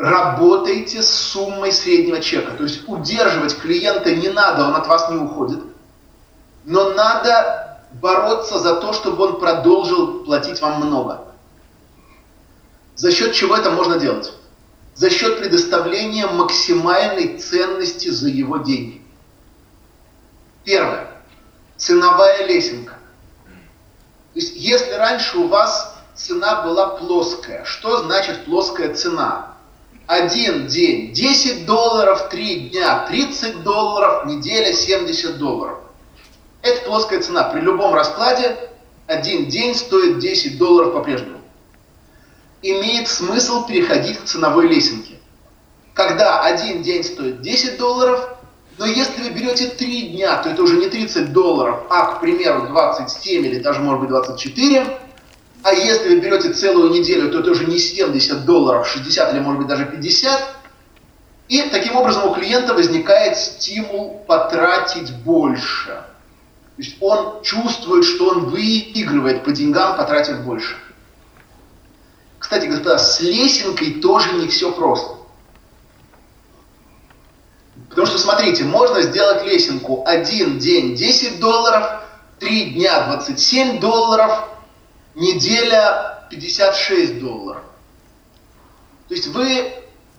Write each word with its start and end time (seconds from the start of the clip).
работайте 0.00 1.02
с 1.02 1.10
суммой 1.10 1.72
среднего 1.72 2.20
чека. 2.20 2.52
То 2.52 2.62
есть 2.62 2.88
удерживать 2.88 3.56
клиента 3.58 4.14
не 4.14 4.30
надо, 4.30 4.66
он 4.66 4.74
от 4.74 4.86
вас 4.86 5.10
не 5.10 5.18
уходит. 5.18 5.62
Но 6.64 6.94
надо 6.94 7.82
бороться 8.00 8.58
за 8.58 8.76
то, 8.76 8.94
чтобы 8.94 9.24
он 9.24 9.38
продолжил 9.38 10.24
платить 10.24 10.62
вам 10.62 10.86
много. 10.86 11.26
За 12.96 13.12
счет 13.12 13.34
чего 13.34 13.54
это 13.54 13.70
можно 13.70 13.98
делать? 13.98 14.32
За 14.94 15.10
счет 15.10 15.38
предоставления 15.38 16.26
максимальной 16.26 17.36
ценности 17.38 18.08
за 18.08 18.28
его 18.28 18.56
деньги. 18.56 19.02
Первое. 20.64 21.10
Ценовая 21.76 22.46
лесенка. 22.46 22.94
То 24.32 24.38
есть, 24.38 24.54
если 24.56 24.92
раньше 24.92 25.38
у 25.38 25.46
вас 25.46 25.94
цена 26.14 26.62
была 26.62 26.96
плоская, 26.96 27.64
что 27.64 28.02
значит 28.04 28.46
плоская 28.46 28.94
цена? 28.94 29.50
Один 30.10 30.66
день 30.66 31.12
10 31.12 31.66
долларов, 31.66 32.30
три 32.30 32.68
дня 32.68 33.06
30 33.06 33.62
долларов, 33.62 34.26
неделя 34.26 34.72
70 34.72 35.38
долларов. 35.38 35.78
Это 36.62 36.84
плоская 36.84 37.20
цена. 37.20 37.44
При 37.44 37.60
любом 37.60 37.94
раскладе 37.94 38.56
один 39.06 39.46
день 39.46 39.72
стоит 39.72 40.18
10 40.18 40.58
долларов 40.58 40.94
по-прежнему. 40.94 41.38
Имеет 42.60 43.06
смысл 43.06 43.68
переходить 43.68 44.18
к 44.18 44.24
ценовой 44.24 44.66
лесенке. 44.66 45.14
Когда 45.94 46.40
один 46.40 46.82
день 46.82 47.04
стоит 47.04 47.40
10 47.40 47.78
долларов, 47.78 48.30
но 48.78 48.86
если 48.86 49.22
вы 49.22 49.30
берете 49.30 49.68
3 49.68 50.08
дня, 50.08 50.38
то 50.38 50.48
это 50.48 50.60
уже 50.64 50.76
не 50.76 50.88
30 50.88 51.32
долларов, 51.32 51.84
а, 51.88 52.16
к 52.16 52.20
примеру, 52.20 52.66
27 52.66 53.46
или 53.46 53.60
даже, 53.60 53.78
может 53.78 54.00
быть, 54.00 54.10
24. 54.10 54.86
А 55.62 55.72
если 55.72 56.08
вы 56.08 56.20
берете 56.20 56.52
целую 56.52 56.90
неделю, 56.90 57.30
то 57.30 57.40
это 57.40 57.50
уже 57.50 57.66
не 57.66 57.78
70 57.78 58.44
долларов, 58.44 58.88
60 58.88 59.32
или, 59.32 59.40
может 59.40 59.58
быть, 59.58 59.68
даже 59.68 59.84
50. 59.84 60.56
И 61.48 61.62
таким 61.70 61.96
образом 61.96 62.28
у 62.28 62.34
клиента 62.34 62.74
возникает 62.74 63.36
стимул 63.36 64.24
потратить 64.26 65.12
больше. 65.16 65.88
То 65.88 66.82
есть 66.82 66.96
он 67.00 67.42
чувствует, 67.42 68.04
что 68.04 68.28
он 68.28 68.46
выигрывает 68.46 69.44
по 69.44 69.50
деньгам, 69.50 69.96
потратив 69.96 70.40
больше. 70.42 70.76
Кстати, 72.38 72.66
господа, 72.66 72.98
с 72.98 73.20
лесенкой 73.20 74.00
тоже 74.00 74.32
не 74.32 74.48
все 74.48 74.72
просто. 74.72 75.16
Потому 77.90 78.06
что, 78.06 78.18
смотрите, 78.18 78.64
можно 78.64 79.02
сделать 79.02 79.44
лесенку 79.44 80.04
один 80.06 80.58
день 80.58 80.94
10 80.94 81.40
долларов, 81.40 82.02
три 82.38 82.70
дня 82.70 83.08
27 83.08 83.80
долларов, 83.80 84.48
неделя 85.20 86.26
56 86.30 87.20
долларов. 87.20 87.62
То 89.08 89.14
есть 89.14 89.28
вы 89.28 89.72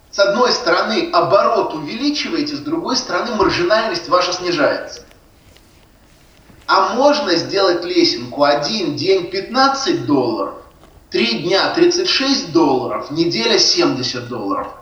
с 0.10 0.20
одной 0.20 0.52
стороны 0.52 1.10
оборот 1.12 1.74
увеличиваете, 1.74 2.56
с 2.56 2.60
другой 2.60 2.96
стороны 2.96 3.36
маржинальность 3.36 4.08
ваша 4.08 4.32
снижается. 4.32 5.04
А 6.68 6.94
можно 6.94 7.36
сделать 7.36 7.84
лесенку 7.84 8.44
один 8.44 8.96
день 8.96 9.30
15 9.30 10.06
долларов, 10.06 10.56
три 11.10 11.40
дня 11.40 11.70
36 11.74 12.54
долларов, 12.54 13.12
неделя 13.12 13.60
70 13.60 14.30
долларов– 14.30 14.68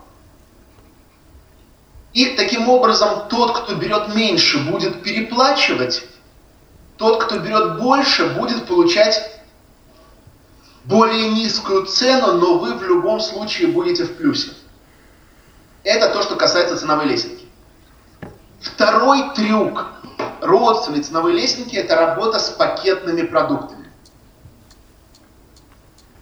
и 2.12 2.26
таким 2.36 2.68
образом 2.68 3.28
тот, 3.28 3.56
кто 3.60 3.74
берет 3.76 4.14
меньше, 4.14 4.58
будет 4.58 5.02
переплачивать, 5.02 6.02
тот, 6.96 7.22
кто 7.22 7.38
берет 7.38 7.78
больше, 7.78 8.26
будет 8.30 8.66
получать 8.66 9.39
более 10.84 11.28
низкую 11.30 11.86
цену, 11.86 12.34
но 12.34 12.58
вы 12.58 12.74
в 12.74 12.82
любом 12.82 13.20
случае 13.20 13.68
будете 13.68 14.04
в 14.04 14.16
плюсе. 14.16 14.52
Это 15.84 16.08
то, 16.10 16.22
что 16.22 16.36
касается 16.36 16.76
ценовой 16.76 17.06
лесенки. 17.06 17.46
Второй 18.60 19.34
трюк 19.34 19.86
родственной 20.40 21.02
ценовой 21.02 21.32
лесенки– 21.32 21.74
это 21.76 21.96
работа 21.96 22.38
с 22.38 22.50
пакетными 22.50 23.22
продуктами. 23.22 23.90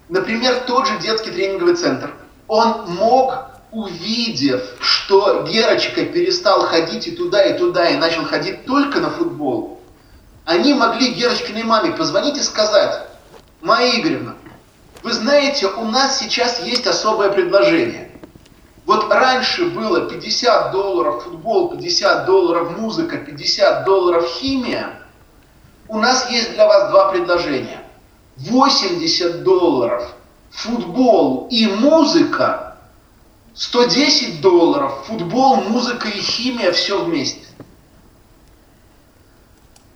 Например, 0.09 0.61
тот 0.67 0.87
же 0.87 0.99
детский 0.99 1.31
тренинговый 1.31 1.75
центр. 1.75 2.15
Он 2.47 2.87
мог 2.95 3.49
увидев, 3.71 4.63
что 4.81 5.43
Герочка 5.43 6.05
перестал 6.07 6.63
ходить 6.63 7.07
и 7.07 7.11
туда, 7.11 7.43
и 7.43 7.59
туда, 7.59 7.89
и 7.91 7.97
начал 7.97 8.25
ходить 8.25 8.65
только 8.65 9.01
на 9.01 9.11
футбол, 9.11 9.81
они 10.47 10.73
могли 10.73 11.13
Герочкиной 11.13 11.65
маме 11.65 11.93
позвонить 11.93 12.39
и 12.39 12.43
сказать, 12.43 13.07
Майя 13.61 14.01
Игоревна, 14.01 14.35
вы 15.03 15.13
знаете, 15.13 15.67
у 15.67 15.85
нас 15.85 16.19
сейчас 16.19 16.61
есть 16.65 16.87
особое 16.87 17.31
предложение. 17.31 18.11
Вот 18.87 19.11
раньше 19.13 19.67
было 19.67 20.09
50 20.09 20.73
долларов 20.73 21.25
футбол, 21.25 21.71
50 21.71 22.27
долларов 22.27 22.79
музыка, 22.79 23.19
50 23.19 23.85
долларов 23.85 24.27
химия. 24.27 25.03
У 25.89 25.99
нас 25.99 26.31
есть 26.31 26.55
для 26.55 26.67
вас 26.67 26.91
два 26.91 27.11
предложения. 27.11 27.83
80 28.37 29.43
долларов 29.43 30.15
футбол 30.51 31.49
и 31.51 31.67
музыка– 31.67 32.65
110 33.59 34.41
долларов, 34.41 35.05
футбол, 35.07 35.57
музыка 35.57 36.09
и 36.09 36.21
химия, 36.21 36.71
все 36.71 37.05
вместе. 37.05 37.45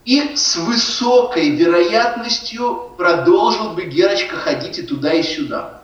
И 0.04 0.34
с 0.34 0.56
высокой 0.56 1.50
вероятностью 1.50 2.92
продолжил 2.96 3.70
бы 3.70 3.84
Герочка 3.84 4.36
ходить 4.36 4.78
и 4.78 4.82
туда, 4.82 5.12
и 5.12 5.22
сюда. 5.22 5.82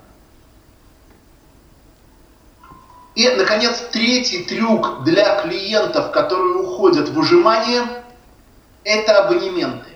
И, 3.14 3.28
наконец, 3.30 3.80
третий 3.92 4.44
трюк 4.44 5.04
для 5.04 5.42
клиентов, 5.42 6.12
которые 6.12 6.54
уходят 6.54 7.08
в 7.08 7.18
ужимание, 7.18 7.82
это 8.84 9.24
абонементы. 9.24 9.90